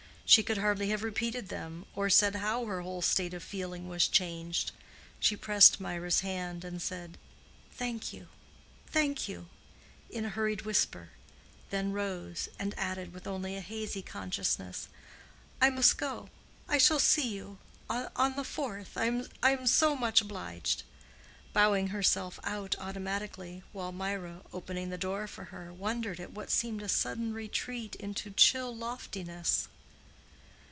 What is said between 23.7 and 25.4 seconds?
while Mirah, opening the door